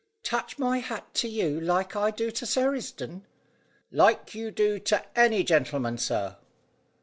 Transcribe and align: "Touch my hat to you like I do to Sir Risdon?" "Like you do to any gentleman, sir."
"Touch 0.23 0.57
my 0.57 0.79
hat 0.79 1.13
to 1.13 1.27
you 1.27 1.59
like 1.61 1.95
I 1.95 2.09
do 2.09 2.31
to 2.31 2.45
Sir 2.47 2.71
Risdon?" 2.71 3.21
"Like 3.91 4.33
you 4.33 4.49
do 4.49 4.79
to 4.79 5.05
any 5.15 5.43
gentleman, 5.43 5.99
sir." 5.99 6.37